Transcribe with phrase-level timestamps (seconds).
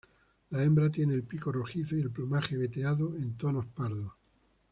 [0.49, 4.11] La hembra tiene el pico rojizo y el plumaje veteado en tonos pardos.